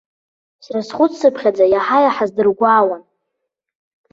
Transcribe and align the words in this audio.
Срызхәыццыԥхьаӡа 0.63 1.65
иаҳа-иаҳа 1.69 2.25
сдыргәаауан. 2.29 3.03